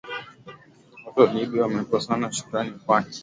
[1.05, 3.19] watu wa libya wamekosa shukurani kwake